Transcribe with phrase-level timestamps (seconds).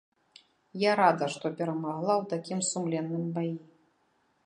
[0.83, 3.55] Я рада, што перамагла ў такім сумленным баі.